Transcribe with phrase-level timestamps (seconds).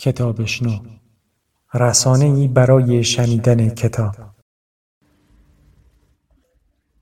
[0.00, 0.78] کتابشنو
[1.74, 4.14] رسانه ای برای شنیدن کتاب.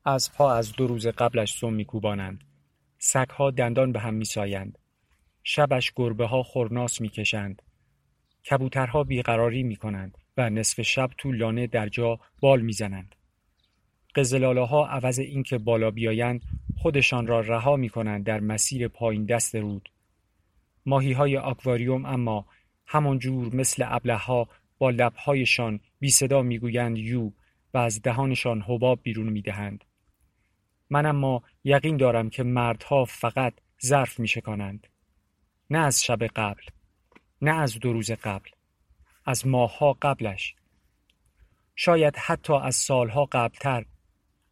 [0.06, 2.45] اسبها از دو روز قبلش سم میکوبانند.
[2.99, 4.79] سگها دندان به هم میسایند.
[5.42, 7.63] شبش گربه ها خورناس می‌کشند.
[8.51, 13.15] کبوترها بیقراری می‌کنند و نصف شب تو لانه در جا بال می‌زنند.
[14.15, 16.42] قزلاله ها عوض اینکه بالا بیایند
[16.78, 19.88] خودشان را رها می‌کنند در مسیر پایین دست رود.
[20.87, 22.46] ماهی های آکواریوم اما
[23.19, 23.83] جور مثل
[24.15, 27.30] ها با لبهایشان بی صدا می‌گویند یو
[27.74, 29.84] و از دهانشان حباب بیرون می‌دهند.
[30.91, 34.87] من اما یقین دارم که مردها فقط ظرف میشکانند.
[35.70, 36.62] نه از شب قبل
[37.43, 38.51] نه از دو روز قبل
[39.27, 40.55] از ماهها قبلش.
[41.77, 43.84] شاید حتی از سالها قبلتر.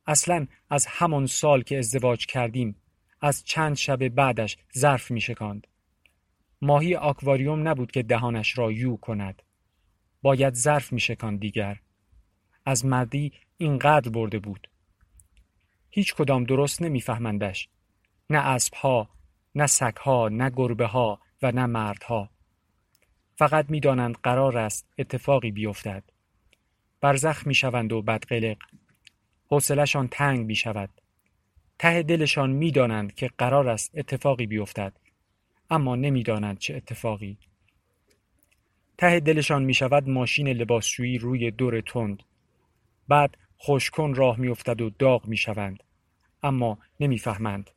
[0.06, 2.76] اصلا از همان سال که ازدواج کردیم
[3.20, 5.66] از چند شب بعدش ظرف می شکاند.
[6.62, 9.42] ماهی آکواریوم نبود که دهانش را یو کند.
[10.22, 11.80] باید ظرف می شکاند دیگر.
[12.64, 14.68] از مردی اینقدر برده بود.
[15.90, 17.68] هیچ کدام درست نمیفهمندش.
[18.30, 19.08] نه اسبها،
[19.54, 22.30] نه سگها، نه گربه ها و نه مردها.
[23.36, 26.04] فقط می‌دانند قرار است اتفاقی بیفتد.
[27.00, 28.56] برزخ می‌شوند و بدقلق.
[29.50, 30.90] حوصلهشان تنگ می شود.
[31.78, 34.92] ته دلشان می‌دانند که قرار است اتفاقی بیفتد
[35.70, 37.38] اما نمی‌دانند چه اتفاقی.
[38.98, 42.22] ته دلشان می شود ماشین لباسشویی روی دور تند.
[43.08, 45.82] بعد خوشکن راه میافتد و داغ می شوند
[46.42, 47.70] اما نمی‌فهمند.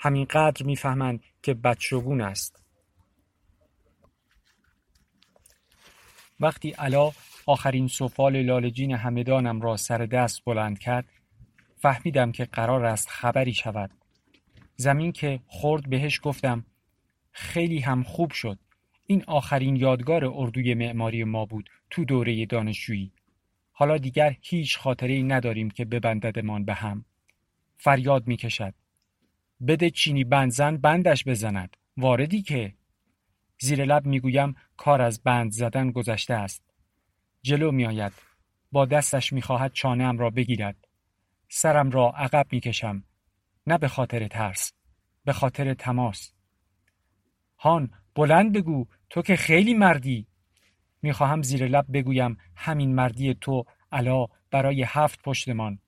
[0.00, 2.62] همینقدر می‌فهمند که بدشگون است.
[6.40, 7.12] وقتی علا
[7.46, 11.04] آخرین سفال لالجین همدانم را سر دست بلند کرد
[11.76, 13.90] فهمیدم که قرار است خبری شود.
[14.76, 16.64] زمین که خورد بهش گفتم
[17.32, 18.58] خیلی هم خوب شد.
[19.06, 23.12] این آخرین یادگار اردوی معماری ما بود تو دوره دانشجویی.
[23.72, 27.04] حالا دیگر هیچ خاطره ای نداریم که ببنددمان به هم.
[27.76, 28.74] فریاد می‌کشد.
[29.66, 31.76] بده چینی بندزن بندش بزند.
[31.96, 32.74] واردی که؟
[33.58, 36.62] زیر لب می‌گویم کار از بند زدن گذشته است.
[37.42, 38.12] جلو میآید.
[38.72, 40.88] با دستش می‌خواهد چانهام را بگیرد.
[41.48, 43.04] سرم را عقب می‌کشم.
[43.66, 44.72] نه به خاطر ترس
[45.24, 46.32] به خاطر تماس.
[47.62, 50.26] هان بلند بگو تو که خیلی مردی.
[51.02, 55.78] می‌خواهم زیر لب بگویم همین مردی تو علا برای هفت پشتمان.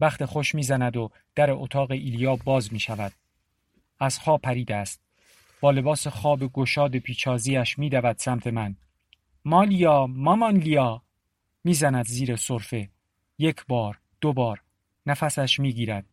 [0.00, 3.12] بخت خوش می‌زند و در اتاق ایلیا باز می شود.
[4.00, 5.00] از خواب پرید است.
[5.60, 8.76] با لباس خواب گشاد پیچازیش می دود سمت من.
[9.44, 11.02] مالیا مامان لیا.
[11.64, 12.88] می‌زند زیر صرفه
[13.38, 14.62] یک بار دو بار.
[15.06, 16.04] نفسش می‌گیرد.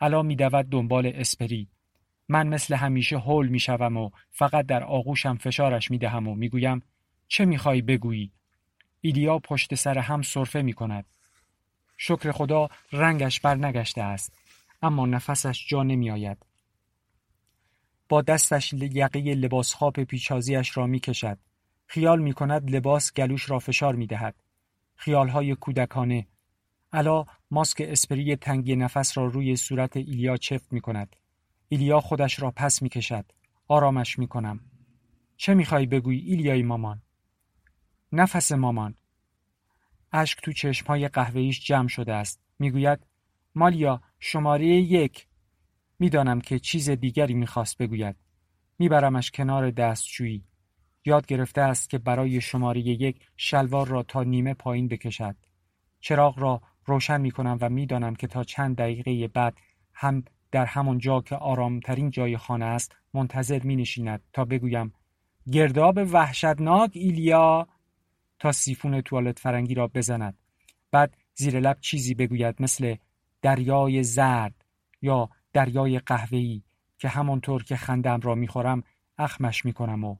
[0.00, 1.68] علا میدود دنبال اسپری.
[2.28, 6.82] من مثل همیشه هول می‌شوم و فقط در آغوشم فشارش می‌دهم و می‌گویم
[7.28, 8.32] چه می‌خوای بگویی؟
[9.00, 11.04] ایلیا پشت سر هم صرفه می‌کند.
[11.96, 14.38] شکر خدا رنگش بر نگشته است
[14.82, 16.46] اما نفسش جا نمیآید.
[18.08, 21.38] با دستش یقه لباس خواب پیچازیش را می‌کشد.
[21.86, 24.34] خیال می کند لباس گلوش را فشار می دهد.
[25.06, 26.26] های کودکانه.
[26.92, 31.16] علا ماسک اسپری تنگی نفس را روی صورت ایلیا چفت می کند.
[31.68, 33.32] ایلیا خودش را پس می کشد.
[33.68, 34.60] آرامش می کنم.
[35.36, 37.02] چه می خواهی بگویی ایلیای مامان؟
[38.12, 38.94] نفس مامان.
[40.12, 42.40] اشک تو چشمهای قهوهیش جمع شده است.
[42.58, 43.06] می‌گوید
[43.54, 45.26] مالیا شماره یک.
[45.98, 48.16] می‌دانم که چیز دیگری می‌خواست بگوید.
[48.78, 50.44] میبرمش کنار دستشویی.
[51.04, 55.36] یاد گرفته است که برای شماره یک شلوار را تا نیمه پایین بکشد.
[56.00, 59.58] چراغ را روشن می کنم و می‌دانم که تا چند دقیقه بعد
[59.92, 64.92] هم در همان جا که آرامترین جای خانه است منتظر می نشیند تا بگویم
[65.52, 67.68] گرداب وحشتناک ایلیا
[68.38, 70.38] تا سیفون توالت فرنگی را بزند.
[70.90, 72.96] بعد زیر لب چیزی بگوید مثل
[73.42, 74.64] دریای زرد
[75.02, 76.62] یا دریای قهوه‌ای
[76.98, 78.82] که همانطور که خندم را می‌خورم
[79.18, 80.16] اخمش می‌کنم و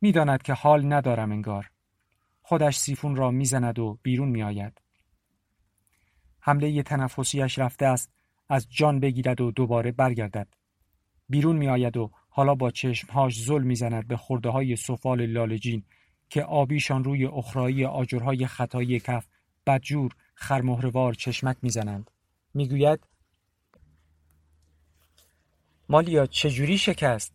[0.00, 1.70] می‌داند که حال ندارم انگار.
[2.42, 4.80] خودش سیفون را می‌زند و بیرون میآید.
[6.40, 8.12] حمله تنفسیش رفته است
[8.48, 10.48] از جان بگیرد و دوباره برگردد.
[11.28, 15.82] بیرون میآید و حالا با چشمهاش زل می‌زند به خورده های سفال لالجین
[16.28, 19.26] که آبیشان روی اخرایی آجرهای خطایی کف
[19.66, 22.10] بدجور خرمهروار چشمک می‌زنند.
[22.54, 23.00] می‌گوید
[25.88, 27.32] مالیا چجوری شکست؟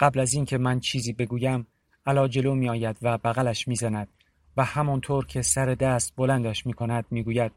[0.00, 1.66] قبل از اینکه من چیزی بگویم
[2.06, 4.08] علا جلو می آید و بغلش می زند
[4.56, 7.52] و همانطور که سر دست بلندش می کند می گوید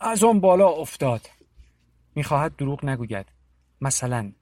[0.00, 1.39] از آن بالا افتاد.
[2.14, 3.26] می خواهد دروغ نگوید.
[3.80, 4.32] مثلا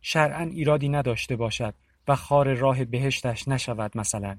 [0.00, 1.74] شرعا ایرادی نداشته باشد
[2.08, 4.38] و خار راه بهشتش نشود مثلا.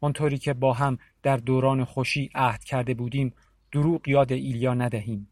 [0.00, 3.34] آنطوری که با هم در دوران خوشی عهد کرده بودیم
[3.72, 5.28] دروغ یاد ایلیا ندهیم.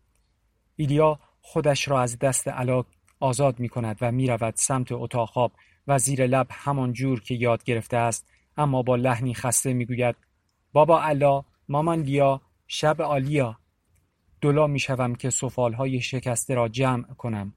[0.76, 2.84] ایلیا خودش را از دست علا
[3.20, 5.52] آزاد می کند و می رود سمت اتاق خواب
[5.86, 10.16] و زیر لب همان جور که یاد گرفته است اما با لحنی خسته می گوید
[10.72, 13.58] بابا علا مامان لیا شب آلیا
[14.40, 15.30] دلا می شوم که
[15.78, 17.54] های شکسته را جمع کنم.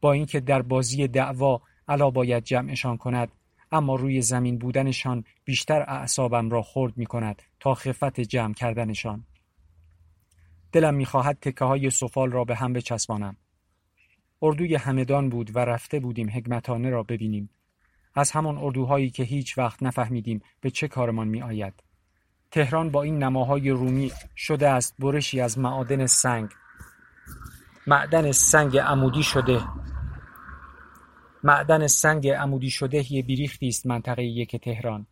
[0.00, 3.32] با اینکه در بازی دعوا علا باید جمعشان کند
[3.72, 9.24] اما روی زمین بودنشان بیشتر اعصابم را خرد می کند تا خفت جمع کردنشان.
[10.72, 13.36] دلم می‌خواهد تکه های سفال را به هم بچسبانم.
[14.42, 17.50] اردوی همدان بود و رفته بودیم حکمتانه را ببینیم.
[18.14, 21.82] از همان اردوهایی که هیچ وقت نفهمیدیم به چه کارمان می آید.
[22.50, 26.50] تهران با این نماهای رومی شده است برشی از معادن سنگ.
[27.86, 29.60] معدن سنگ عمودی شده.
[31.44, 35.06] معدن سنگ عمودی شده یه بیریختی است منطقه یک تهران.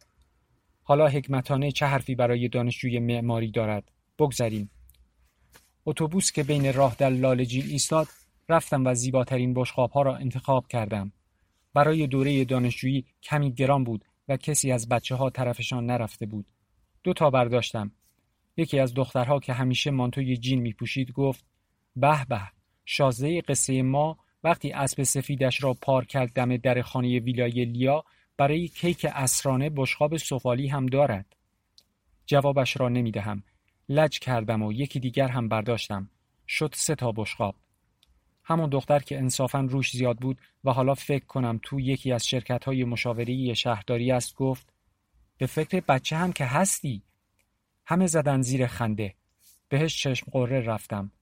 [0.82, 4.70] حالا حکمتانه چه حرفی برای دانشجوی معماری دارد؟ بگذریم.
[5.87, 8.08] اتوبوس که بین راه در لالجین ایستاد
[8.49, 11.12] رفتم و زیباترین ها را انتخاب کردم.
[11.75, 16.46] برای دوره دانشجویی کمی گران بود و کسی از بچه ها طرفشان نرفته بود.
[17.08, 17.90] دو تا برداشتم.
[18.56, 21.44] یکی از دخترها که همیشه مانتوی جین می پوشید گفت
[21.96, 22.40] به به
[22.84, 28.05] شازده قصه ما وقتی اسب سفیدش را پار کرد دم در خانه ویلای لیا
[28.37, 31.37] برای کیک اسرانه بشقاب سفالی هم دارد.
[32.26, 33.43] جوابش را نمی دهم
[33.88, 36.11] لج کردم و یکی دیگر هم برداشتم.
[36.49, 37.54] شد سه تا بشقاب.
[38.44, 42.64] همون دختر که انصافا روش زیاد بود و حالا فکر کنم تو یکی از شرکت
[42.64, 44.77] های مشاوری شهرداری است گفت
[45.38, 47.02] به فکر بچه هم که هستی.
[47.87, 49.14] همه زدن زیر خنده.
[49.69, 51.12] بهش چشم قره رفتم.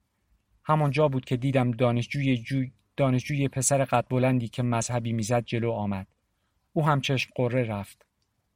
[0.63, 6.07] همانجا بود که دیدم دانشجوی جوی دانشجوی پسر قد بلندی که مذهبی می‌زد جلو آمد.
[6.73, 8.05] او هم چشم قره رفت.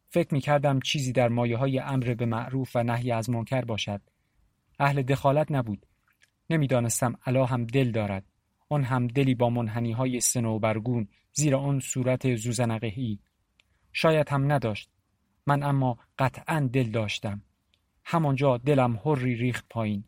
[0.09, 4.01] فکر می کردم چیزی در مایه های امر به معروف و نهی از منکر باشد.
[4.79, 5.85] اهل دخالت نبود.
[6.49, 8.25] نمی‌دانستم علا هم دل دارد.
[8.69, 13.19] آن هم دلی با منحنی های سنوبرگون زیر آن صورت زوزنقهی
[13.93, 14.90] شاید هم نداشت.
[15.47, 17.41] من اما قطعا دل داشتم.
[18.03, 20.03] همانجا دلم هری ریخت پایین.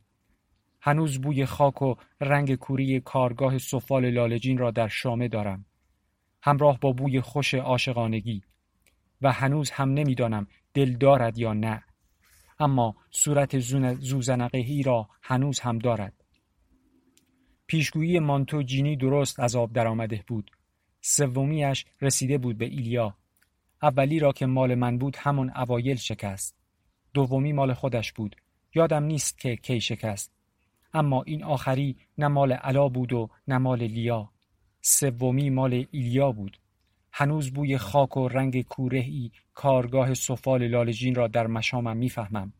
[0.81, 5.65] هنوز بوی خاک و رنگ کوری کارگاه سفال لالجین را در شامه دارم.
[6.43, 8.43] همراه با بوی خوش عاشقانگی.
[9.21, 11.83] و هنوز هم نمی‌دانم دل دارد یا نه.
[12.59, 13.59] اما صورت
[13.99, 16.13] زوزنقهی را هنوز هم دارد.
[17.67, 20.51] پیشگویی مانتو جینی درست از آب درآمده بود.
[21.01, 23.17] سومیش رسیده بود به ایلیا.
[23.83, 26.55] اولی را که مال من بود همون اوایل شکست.
[27.13, 28.35] دومی مال خودش بود.
[28.75, 30.31] یادم نیست که کی شکست.
[30.93, 34.29] اما این آخری نه مال علا بود و نه مال لیا.
[34.81, 36.59] سومی مال ایلیا بود.
[37.11, 42.53] هنوز بوی خاک و رنگ کورهی کارگاه سفال لالجین را در مشامم می‌فهمم.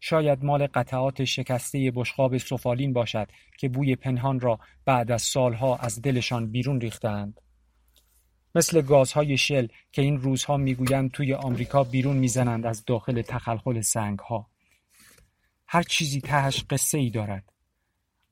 [0.00, 3.28] شاید مال قطعات شکسته بشقاب سفالین باشد
[3.58, 7.40] که بوی پنهان را بعد از سالها از دلشان بیرون ریختند.
[8.54, 14.46] مثل گازهای شل که این روزها می‌گویند توی آمریکا بیرون می‌زنند از داخل تخلخل سنگها.
[15.66, 17.52] هر چیزی تهش قصه ای دارد.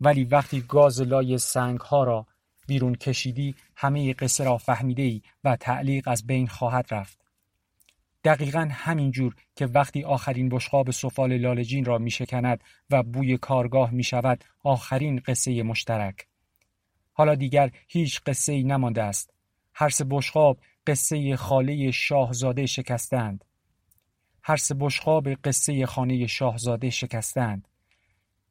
[0.00, 2.26] ولی وقتی گاز لای سنگها را
[2.66, 7.18] بیرون کشیدی همه قصه را فهمیده ای و تعلیق از بین خواهد رفت.
[8.24, 13.90] دقیقا همین جور که وقتی آخرین بشقاب سفال لالجین را می شکند و بوی کارگاه
[13.90, 16.26] می شود آخرین قصه مشترک.
[17.12, 19.35] حالا دیگر هیچ قصه ای نمانده است.
[19.78, 23.44] هر سه بشقاب قصه خاله شاهزاده شکستند.
[24.42, 27.68] هر سه بشقاب قصه خانه شاهزاده شکستند.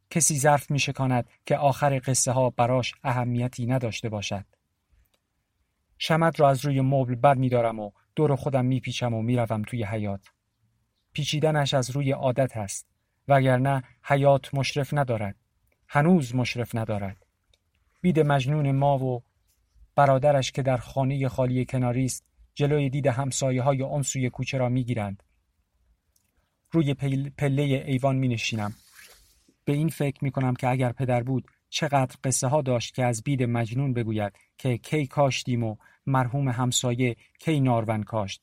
[0.09, 4.45] کسی ظرف می شکاند که آخر قصه ها براش اهمیتی نداشته باشد.
[5.97, 9.83] شمد را از روی مبل بر می دارم و دور خودم میپیچم و می‌روم توی
[9.83, 10.21] حیات.
[11.13, 12.87] پیچیدنش از روی عادت است
[13.27, 15.35] وگرنه حیات مشرف ندارد.
[15.87, 17.25] هنوز مشرف ندارد.
[18.01, 19.23] بید مجنون ما و
[19.95, 22.23] برادرش که در خانه خالی کناری است
[22.53, 25.23] جلوی دید همسایه های آن سوی کوچه را می‌گیرند.
[26.71, 26.93] روی
[27.37, 28.73] پله ایوان می نشینم.
[29.65, 33.23] به این فکر می کنم که اگر پدر بود چقدر قصه ها داشت که از
[33.23, 35.75] بید مجنون بگوید که کی کاشتیم و
[36.05, 38.41] مرحوم همسایه کی نارون کاشت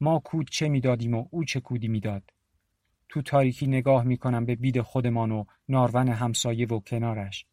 [0.00, 2.22] ما کود چه می‌دادیم و او چه کودی می‌داد
[3.08, 7.46] تو تاریکی نگاه می‌کنم به بید خودمان و نارون همسایه و کنارش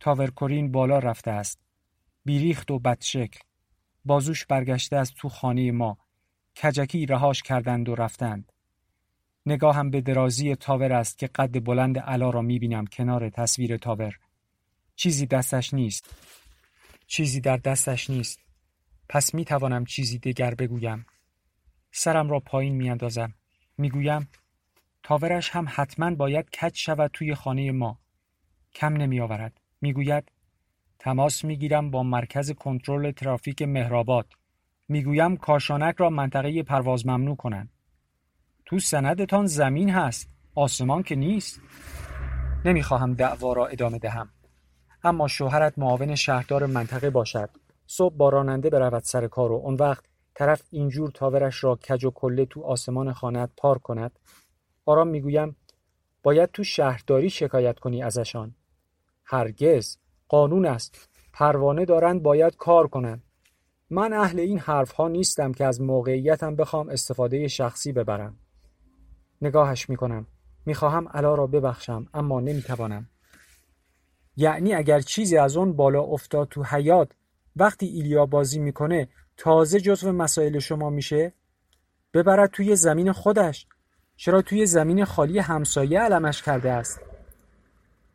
[0.00, 1.69] تاورکورین بالا رفته است
[2.30, 3.40] بیریخت و بدشکل.
[4.04, 5.98] بازوش برگشته از تو خانه ما.
[6.62, 8.52] کجکی رهاش کردند و رفتند.
[9.46, 14.18] نگاهم به درازی تاور است که قد بلند علا را می‌بینم کنار تصویر تاور.
[14.96, 16.14] چیزی دستش نیست.
[17.06, 18.40] چیزی در دستش نیست.
[19.08, 21.06] پس می توانم چیزی دیگر بگویم.
[21.92, 23.34] سرم را پایین می اندازم
[23.78, 24.28] می گویم
[25.02, 27.98] تاورش هم حتما باید کج شود توی خانه ما.
[28.74, 30.32] کم نمی آورد می گوید
[31.02, 34.26] تماس می گیرم با مرکز کنترل ترافیک مهرآباد.
[34.88, 37.70] می‌گویم کاشانک را منطقه پرواز ممنوع کنند.
[38.66, 41.60] تو سندتان زمین هست آسمان که نیست.
[42.64, 44.30] نمی‌خواهم دعوا را ادامه دهم.
[45.04, 47.50] اما شوهرت معاون شهردار منطقه باشد.
[47.86, 50.04] صبح با راننده برود سر کار و اون وقت
[50.34, 54.18] طرف اینجور تاورش را کج و کله تو آسمان خانت پار کند.
[54.86, 55.56] آرام می‌گویم
[56.22, 58.54] باید تو شهرداری شکایت کنی ازشان.
[59.24, 59.96] هرگز.
[60.30, 61.08] قانون است.
[61.32, 63.22] پروانه دارند باید کار کنند.
[63.90, 68.36] من اهل این حرف ها نیستم که از موقعیتم بخوام استفاده شخصی ببرم.
[69.42, 70.26] نگاهش می‌کنم.
[70.66, 73.08] می‌خواهم علا را ببخشم اما نمی‌توانم.
[74.36, 77.12] یعنی اگر چیزی از اون بالا افتاد تو حیات
[77.56, 81.32] وقتی ایلیا بازی می‌کنه تازه جزو مسائل شما میشه؟
[82.14, 83.66] ببرد توی زمین خودش.
[84.16, 87.09] چرا توی زمین خالی همسایه علمش کرده است؟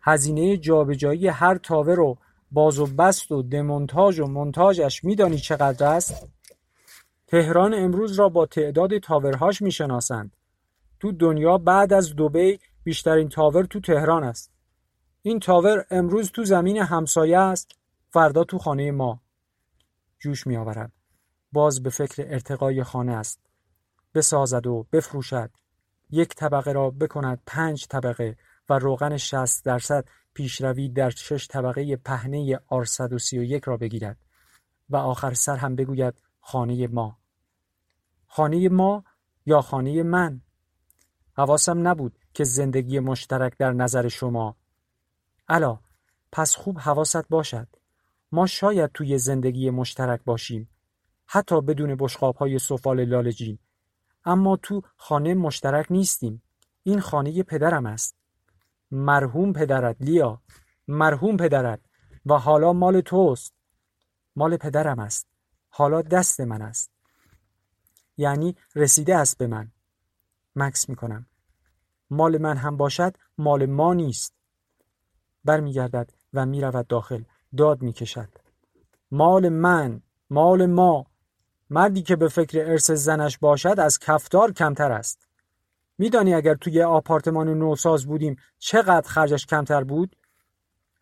[0.08, 2.18] هزینه جابجایی هر تاوه رو
[2.52, 6.28] باز و بست و دمونتاژ و منتاجش میدانی چقدر است؟
[7.28, 10.36] تهران امروز را با تعداد تاورهاش می‌شناسند.
[11.00, 14.52] تو دنیا بعد از دوبی بیشترین تاور تو تهران است.
[15.22, 17.72] این تاور امروز تو زمین همسایه است
[18.10, 19.22] فردا تو خانه ما.
[20.20, 20.92] جوش می آورد.
[21.52, 23.40] باز به فکر ارتقای خانه است.
[24.14, 25.50] بسازد و بفروشد.
[26.10, 28.38] یک طبقه را بکند پنج طبقه
[28.70, 32.86] و روغن شست درصد پیشروی در شش طبقه پهنه آر
[33.34, 34.18] یک را بگیرد
[34.90, 37.18] و آخر سر هم بگوید خانه ما.
[38.28, 39.04] خانه ما
[39.46, 40.42] یا خانه من؟
[41.34, 44.56] حواسم نبود که زندگی مشترک در نظر شما.
[45.48, 45.80] الا
[46.32, 47.68] پس خوب حواست باشد.
[48.32, 50.70] ما شاید توی زندگی مشترک باشیم.
[51.26, 53.60] حتی بدون بشقاب های سفال لالجین
[54.26, 56.42] اما تو خانه مشترک نیستیم.
[56.84, 58.25] این خانه پدرم است.
[58.96, 60.42] مرحوم پدرت لیا.
[60.88, 61.80] مرحوم پدرت.
[62.26, 63.54] و حالا مال توست.
[64.36, 65.28] مال پدرم است.
[65.70, 66.92] حالا دست من است.
[68.18, 69.72] یعنی رسیده است به من.
[70.56, 71.26] مکس می‌کنم.
[72.10, 74.34] مال من هم باشد مال ما نیست.
[75.46, 77.24] برمیگردد و می‌رود داخل.
[77.58, 78.30] داد می‌کشد.
[79.12, 81.06] مال من مال ما.
[81.70, 85.28] مردی که به فکر ارث زنش باشد از کفتار کمتر است.
[85.98, 90.16] میدانی اگر توی آپارتمان نوساز بودیم چقدر خرجش کمتر بود؟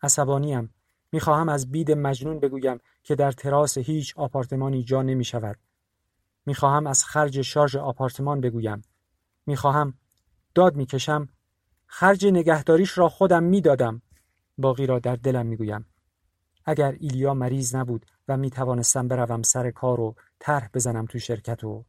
[0.02, 0.74] عصبانیم.
[1.12, 5.58] می‌خواهم از بید مجنون بگویم که در تراس هیچ آپارتمانی جا نمی شود.
[6.46, 8.82] می‌خواهم از خرج شارژ آپارتمان بگویم.
[9.46, 9.94] می‌خواهم
[10.54, 11.28] داد می‌کشم
[11.86, 14.02] خرج نگهداریش را خودم می‌دادم.
[14.58, 15.86] باقی را در دلم می‌گویم.
[16.64, 21.64] اگر ایلیا مریض نبود و می توانستم بروم سر کار و طرح بزنم تو شرکت
[21.64, 21.84] و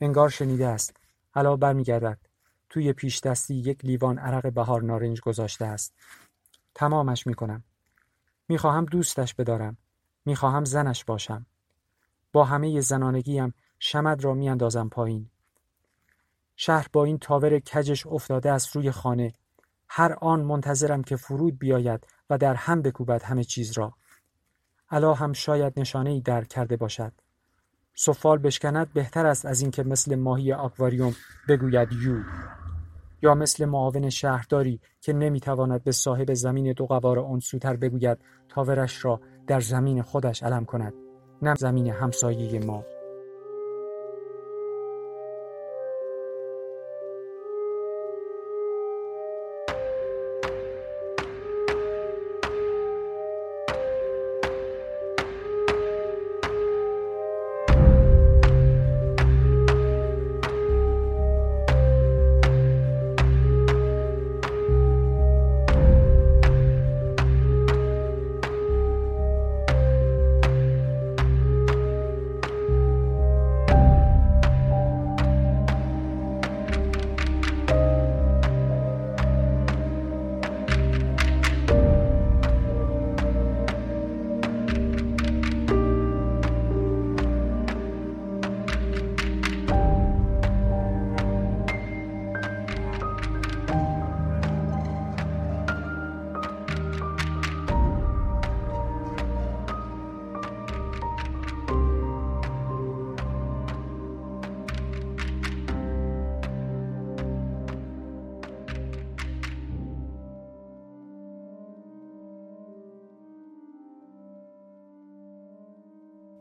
[0.00, 0.99] انگار شنیده است
[1.30, 2.18] حالا برمیگردد
[2.68, 5.94] توی پیش دستی یک لیوان عرق بهار نارنج گذاشته است.
[6.74, 7.64] تمامش می‌کنم.
[8.48, 9.76] می‌خواهم دوستش بدارم.
[10.24, 11.46] می‌خواهم زنش باشم.
[12.32, 15.30] با همه زنانگیم شمد را میاندازم پایین.
[16.56, 19.34] شهر با این تاور کجش افتاده است روی خانه.
[19.88, 23.94] هر آن منتظرم که فرود بیاید و در هم بکوبد همه چیز را.
[24.90, 27.12] علا هم شاید نشانه ای در کرده باشد.
[28.02, 31.14] سفال بشکند بهتر است از اینکه مثل ماهی آکواریوم
[31.48, 32.16] بگوید یو.
[33.22, 39.04] یا مثل معاون شهرداری که نمی‌تواند به صاحب زمین دو قوار آن سوتر بگوید تاورش
[39.04, 40.94] را در زمین خودش علم کند
[41.42, 42.84] نه زمین همسایه ما.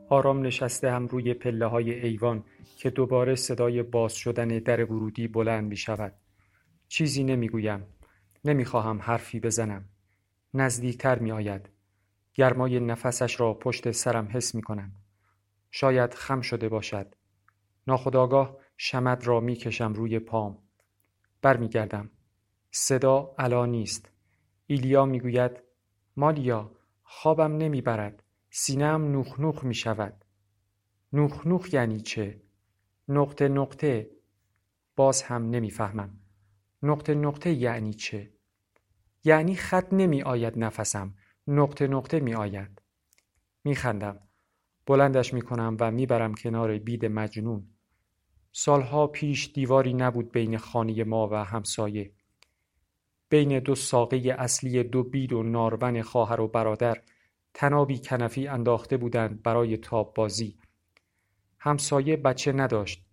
[0.09, 2.43] آرام نشسته روی پله های ایوان
[2.77, 6.13] که دوباره صدای باز شدن در ورودی بلند می شود.
[6.87, 7.87] چیزی نمی گویم.
[8.45, 9.85] نمی خواهم حرفی بزنم.
[10.53, 11.69] نزدیکتر می آید.
[12.33, 14.91] گرمای نفسش را پشت سرم حس می کنم.
[15.71, 17.15] شاید خم شده باشد.
[17.87, 20.57] ناخداگاه شمد را می کشم روی پام.
[21.41, 22.09] برمیگردم.
[22.71, 24.11] صدا علا نیست.
[24.67, 25.51] ایلیا می‌گوید
[26.17, 26.71] مالیا
[27.03, 28.23] خوابم نمی‌برد.
[28.49, 30.25] سینهام نوخ نوخ می شود.
[31.13, 32.41] نوخ نوخ یعنی چه؟
[33.07, 34.11] نقطه نقطه
[34.95, 36.19] باز هم نمی‌فهمم.
[36.83, 38.33] نقطه نقطه یعنی چه؟
[39.23, 41.15] یعنی خط نمی آید نفسم.
[41.47, 42.81] نقطه نقطه می آید.
[43.63, 44.19] می خندم.
[44.85, 47.67] بلندش می کنم و می‌برم کنار بید مجنون.
[48.51, 52.11] سالها پیش دیواری نبود بین خانه ما و همسایه.
[53.29, 57.01] بین دو ساقه اصلی دو بید و نارون خواهر و برادر
[57.53, 60.57] تنابی کنفی انداخته بودند برای تاب بازی.
[61.59, 63.05] همسایه بچه نداشت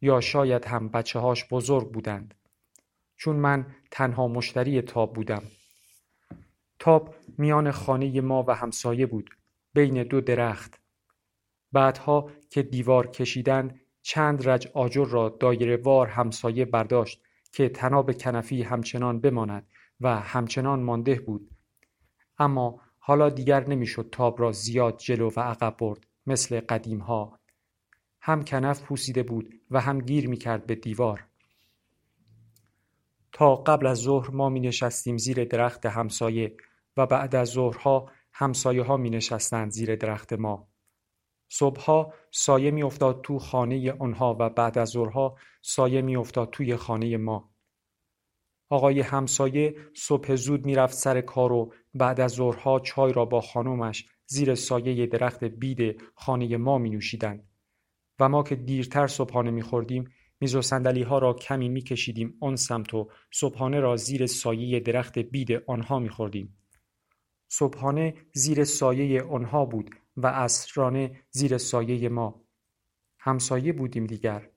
[0.00, 2.34] یا شاید هم بچه هاش بزرگ بودند.
[3.16, 5.42] چون من تنها مشتری تاب بودم.
[6.78, 9.30] تاب میان خانه ما و همسایه بود
[9.74, 10.80] بین دو درخت.
[11.72, 17.22] بعدها که دیوار کشیدند چند رج آجر را دایره وار همسایه برداشت
[17.52, 19.66] که تناب کنفی همچنان بماند
[20.00, 21.50] و همچنان مانده بود
[22.38, 27.38] اما حالا دیگر نمی‌شد تاب را زیاد جلو و عقب برد مثل قدیم ها
[28.20, 31.26] هم کنف پوسیده بود و هم گیر می کرد به دیوار.
[33.32, 36.56] تا قبل از ظهر ما می نشستیم زیر درخت همسایه
[36.96, 40.68] و بعد از ظهرها همسایه ها می نشستند زیر درخت ما.
[41.48, 46.76] صبحها سایه می افتاد تو خانه آنها و بعد از ظهرها سایه می افتاد توی
[46.76, 47.51] خانه ما.
[48.72, 54.06] آقای همسایه صبح زود می‌رفت سر کار و بعد از ظهرها چای را با خانمش
[54.26, 57.48] زیر سایه درخت بید خانه ما می نوشیدند
[58.20, 60.04] و ما که دیرتر صبحانه می خوردیم
[60.40, 64.80] میز و سندلی ها را کمی می کشیدیم آن سمت و صبحانه را زیر سایه
[64.80, 66.56] درخت بید آنها می خوردیم.
[67.48, 72.44] صبحانه زیر سایه آنها بود و عصرانه زیر سایه ما.
[73.18, 74.50] همسایه بودیم دیگر.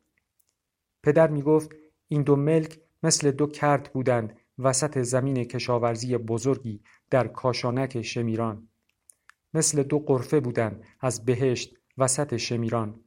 [1.04, 1.72] پدر می گفت
[2.08, 8.68] این دو ملک مثل دو کرد بودند وسط زمین کشاورزی بزرگی در کاشانک شمیران.
[9.54, 13.00] مثل دو قرفه بودند از بهشت وسط شمیران.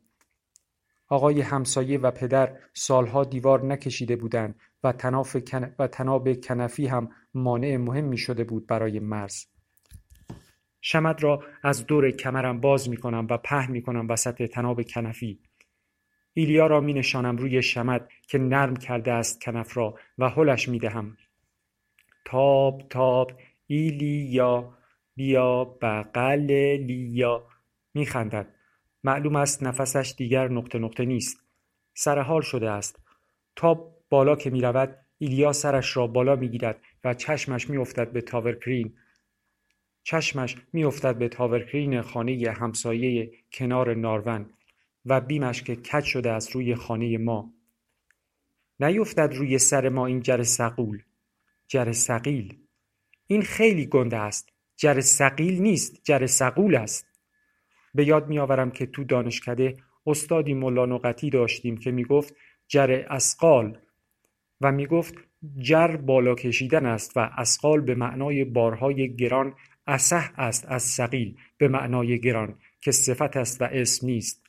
[1.08, 4.94] آقای همسایه و پدر سالها دیوار نکشیده بودند و,
[5.78, 9.44] و تناب کنفی هم مانع مهمی شده بود برای مرز.
[10.80, 15.40] شمد را از دور کمرم باز می کنم و په می کنم وسط تناب کنفی.
[16.38, 20.79] ایلیا را می نشانم روی شمد که نرم کرده است کنف را و هلش می
[20.79, 21.16] دهم.
[22.24, 23.33] تاب تاب
[23.66, 24.74] ایلیا
[25.16, 26.51] بیا بغل
[26.87, 27.46] لیا
[27.94, 28.55] می خندد.
[29.05, 31.40] معلوم است نفسش دیگر نقطه نقطه نیست.
[31.94, 33.01] سرحال شده است.
[33.57, 38.12] تاب بالا که می رود ایلیا سرش را بالا می گیرد و چشمش می افتد
[38.12, 38.94] به تاورکرین.
[40.03, 44.51] چشمش می افتد به تاورکرین خانه همسایه کنار نارون
[45.08, 47.54] و بیمش که کج شده است روی خانه ما.
[48.80, 51.02] نیفتد روی سر ما این جر سقول
[51.68, 52.58] جر سقیل
[53.26, 57.06] این خیلی گنده است جر سقیل نیست جر سقول است.
[57.94, 61.00] به یاد میآورم که تو دانشکده استادی ملا
[61.32, 62.34] داشتیم که می‌گفت
[62.68, 63.78] جر اسقال
[64.60, 65.14] و می‌گفت
[65.58, 69.54] جر بالا کشیدن است و اسقال به معنای بارهای گران
[69.86, 74.47] اسه است از سقیل به معنای گران که صفت است و اسم نیست.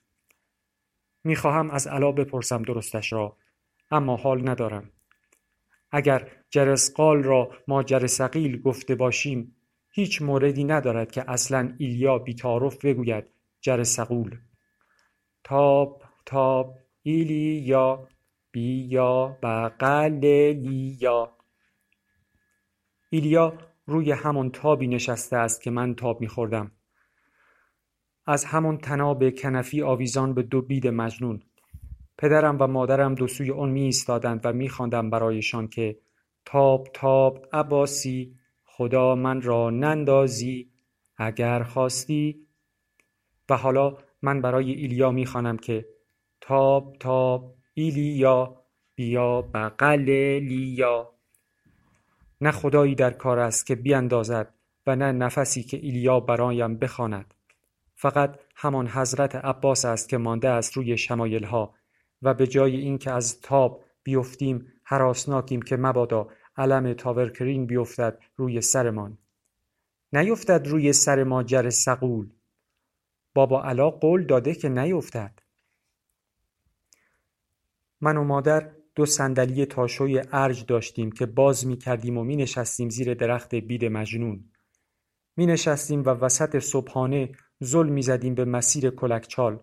[1.29, 3.37] می‌خواهم از علا بپرسم درستش را
[3.91, 4.91] اما حال ندارم.
[5.91, 9.55] اگر جرسقال را ما جرسقیل گفته باشیم
[9.91, 13.25] هیچ موردی ندارد که اصلا ایلیا بیتارف بگوید
[13.61, 14.37] جرسقول
[15.43, 18.07] تاب تاب ایلیا
[18.51, 19.37] بیا
[20.53, 21.31] لیا
[23.09, 23.53] ایلیا
[23.85, 26.71] روی همون تابی نشسته است که من تاب میخوردم.
[28.29, 31.41] از همان تناب کنفی آویزان به دو بید مجنون.
[32.17, 34.69] پدرم و مادرم دو سوی آن می ایستادند و می
[35.11, 35.97] برایشان که
[36.45, 40.71] تاب تاب عباسی خدا من را نندازی
[41.17, 42.47] اگر خواستی.
[43.49, 45.27] و حالا من برای ایلیا می
[45.61, 45.85] که
[46.41, 48.55] تاب تاب ایلیا
[48.95, 51.13] بیا بغل لیا.
[52.41, 54.53] نه خدایی در کار است که بیاندازد
[54.87, 57.33] و نه نفسی که ایلیا برایم بخواند.
[58.01, 60.97] فقط همان حضرت عباس است که مانده است روی
[61.43, 61.75] ها
[62.21, 69.17] و به جای اینکه از تاب بیفتیم حراسناکیم که مبادا علم تاورکرین بیفتد روی سرمان
[70.13, 72.29] نیفتد روی سر ما جر سقول.
[73.33, 75.39] بابا علا قول داده که نیفتد.
[78.01, 82.89] من و مادر دو صندلی تاشوی ارج داشتیم که باز می کردیم و می نشستیم
[82.89, 84.43] زیر درخت بید مجنون.
[85.35, 89.59] می نشستیم و وسط صبحانه زل می زدیم به مسیر کلکچال.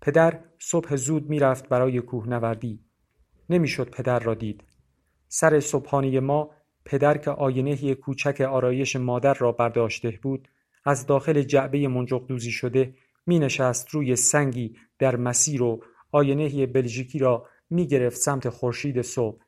[0.00, 2.84] پدر صبح زود می رفت برای کوهنوردی.
[3.50, 4.64] نمی‌شد پدر را دید.
[5.28, 6.50] سر صبحانه ما
[6.84, 10.48] پدر که آینه کوچک آرایش مادر را برداشته بود
[10.84, 12.94] از داخل جعبه منجق دوزی شده
[13.26, 19.42] می نشست روی سنگی در مسیر و آینه بلژیکی را می گرفت سمت خورشید صبح.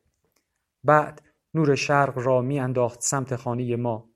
[0.85, 1.23] بعد
[1.55, 4.11] نور شرق را می انداخت سمت خانه ما.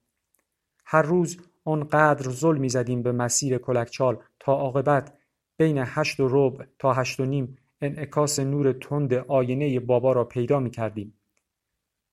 [0.85, 5.19] هر روز آنقدر ظلم می زدیم به مسیر کلکچال تا عاقبت
[5.57, 10.61] بین هشت و ربع تا هشت و نیم انعکاس نور تند آینه بابا را پیدا
[10.61, 11.15] می کردیم.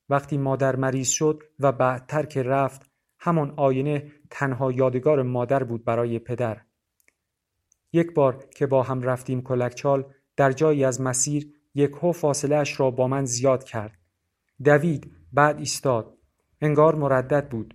[0.10, 6.20] وقتی مادر مریض شد و بعدتر که رفت همان آینه تنها یادگار مادر بود برای
[6.20, 6.62] پدر.
[7.94, 12.80] یک بار که با هم رفتیم کلکچال در جایی از مسیر یک هو فاصله اش
[12.80, 13.98] را با من زیاد کرد.
[14.64, 16.18] دوید بعد ایستاد.
[16.62, 17.74] انگار مردد بود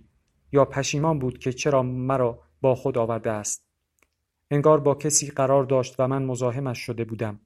[0.51, 3.65] یا پشیمان بود که چرا مرا با خود آورده است.
[4.51, 7.39] انگار با کسی قرار داشت و من مزاحمش شده بودم.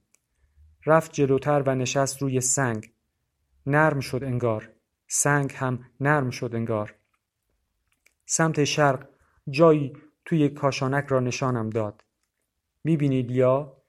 [0.86, 2.92] رفت جلوتر و نشست روی سنگ.
[3.66, 4.72] نرم شد انگار.
[5.08, 6.94] سنگ هم نرم شد انگار.
[8.26, 9.08] سمت شرق
[9.50, 9.92] جایی
[10.24, 12.04] توی کاشانک را نشانم داد.
[12.84, 13.82] می‌بینی لیا؟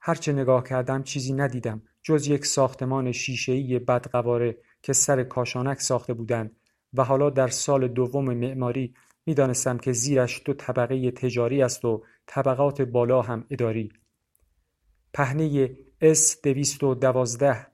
[0.00, 6.56] هرچه نگاه کردم چیزی ندیدم جز یک ساختمان شیشه‌ای بدقواره که سر کاشانک ساخته بودند
[6.94, 8.94] و حالا در سال دوم معماری
[9.26, 13.92] می‌دانستم که زیرش دو طبقه تجاری است و طبقات بالا هم اداری.
[15.12, 17.66] پهنه اس دویست و دوازده.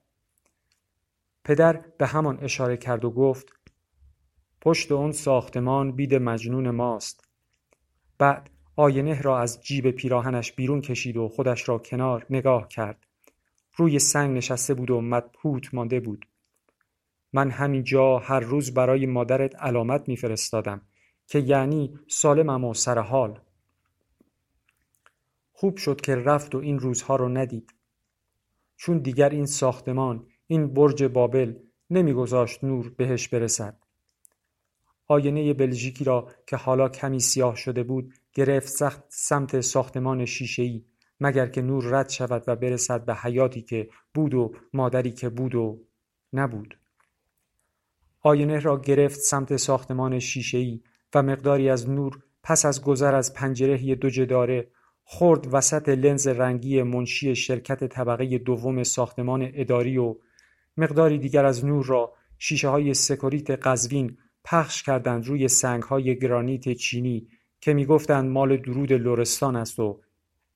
[1.43, 3.53] پدر به همان اشاره کرد و گفت
[4.61, 7.27] پشت اون ساختمان بید مجنون ماست.
[8.17, 13.07] بعد آینه را از جیب پیراهنش بیرون کشید و خودش را کنار نگاه کرد.
[13.75, 16.25] روی سنگ نشسته بود و مدپوت مانده بود.
[17.33, 20.81] من همینجا هر روز برای مادرت علامت میفرستادم
[21.27, 23.39] که یعنی سالمم و سر حال
[25.61, 27.73] خوب شد که رفت و این روزها رو ندید.
[28.75, 31.55] چون دیگر این ساختمان این برج بابل
[31.89, 33.77] نمیگذاشت نور بهش برسد.
[35.07, 40.85] آینه بلژیکی را که حالا کمی سیاه شده بود گرفت سخت سمت ساختمان شیشهای
[41.19, 45.55] مگر که نور رد شود و برسد به حیاتی که بود و مادری که بود
[45.55, 45.79] و
[46.33, 46.80] نبود.
[48.21, 50.81] آینه را گرفت سمت ساختمان شیشهای
[51.15, 54.67] و مقداری از نور پس از گذر از پنجره دو جداره
[55.03, 60.15] خورد وسط لنز رنگی منشی شرکت طبقه دوم ساختمان اداری و
[60.77, 66.73] مقداری دیگر از نور را شیشه های سکوریت قزوین پخش کردند روی سنگ های گرانیت
[66.73, 67.27] چینی
[67.61, 70.01] که می‌گفتند مال درود لورستان است و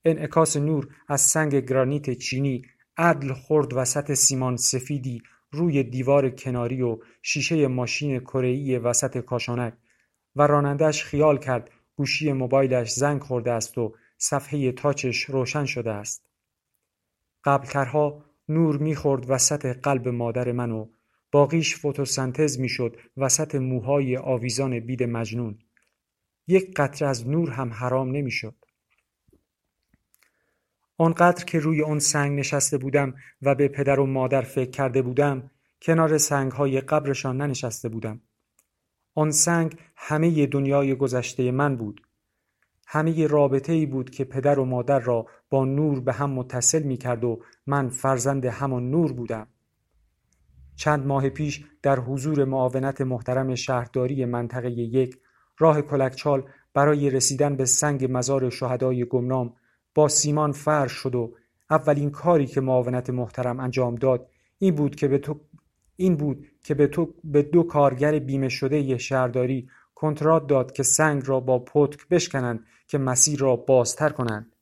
[0.06, 2.62] انعکاس نور از سنگ گرانیت چینی
[2.98, 5.22] عدل خورد وسط سیمان سفیدی
[5.56, 9.74] روی دیوار کناری و شیشه ماشین کره‌ای وسط کاشانک
[10.36, 16.30] و رانندش خیال کرد گوشی موبایلش زنگ خورده است و صفحه تاچش روشن شده است.
[17.44, 20.88] قبلترها نور می‌خورد وسط قلب مادر من و
[21.32, 25.60] باقیش فتوسنتز می‌شد وسط موهای آویزان بید مجنون.
[26.48, 28.65] یک قطره از نور هم حرام نمی‌شد.
[30.98, 35.52] آنقدر که روی آن سنگ نشسته بودم و به پدر و مادر فکر کرده بودم
[35.82, 36.20] کنار
[36.52, 38.22] های قبرشان ننشسته بودم.
[39.16, 42.02] آن سنگ همه دنیای گذشته من بود.
[42.88, 46.98] همه رابطه ای بود که پدر و مادر را با نور به هم متصل می
[46.98, 49.48] کرد و من فرزند همان نور بودم.
[50.76, 55.18] چند ماه پیش در حضور معاونت محترم شهرداری منطقه یک
[55.58, 59.54] راه کلکچال برای رسیدن به سنگ مزار شهدای گمنام
[59.96, 61.34] با سیمان فرش شد و
[61.70, 65.40] اولین کاری که معاونت محترم انجام داد این بود که به تو
[65.96, 71.24] این بود که به, تو به دو کارگر بیمه شده شهرداری کنترات داد که سنگ
[71.26, 74.56] را با پتک بشکنند که مسیر را بازتر کنند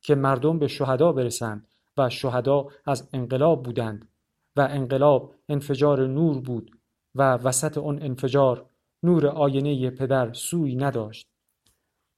[0.00, 1.66] که مردم به شهدا برسند
[1.96, 4.08] و شهدا از انقلاب بودند
[4.56, 6.78] و انقلاب انفجار نور بود
[7.14, 8.66] و وسط آن انفجار
[9.02, 11.31] نور آینه پدر سوی نداشت.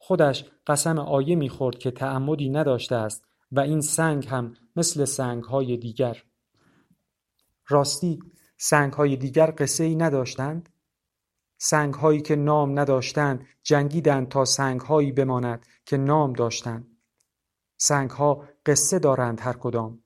[0.06, 5.76] خودش قسم آیه می‌خورد که تعمدی نداشته است و این سنگ هم مثل سنگ های
[5.76, 6.22] دیگر
[7.68, 8.22] راستی
[8.56, 10.68] سنگ های دیگر قصه ای نداشتند؟
[11.58, 16.86] سنگ هایی که نام نداشتند جنگیدند تا سنگ هایی بماند که نام داشتند.
[17.76, 20.02] سنگ ها قصه دارند هر کدام.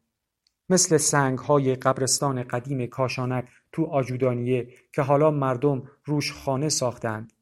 [0.68, 7.32] مثل سنگ های قبرستان قدیم کاشانک تو آجودانیه که حالا مردم روش خانه ساختند.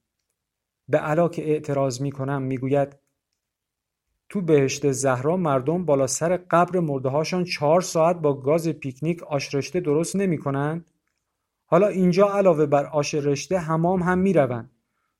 [0.88, 2.96] به علا که اعتراض می کنم می گوید
[4.28, 9.80] تو بهشت زهرا مردم بالا سر قبر مردهاشان چهار ساعت با گاز پیکنیک آش رشته
[9.80, 10.90] درست نمی‌کنند؟
[11.66, 14.70] حالا اینجا علاوه بر آش رشته حمام هم می‌روند.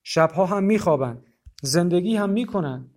[0.03, 1.27] شبها هم میخوابند.
[1.63, 2.96] زندگی هم می‌کنند.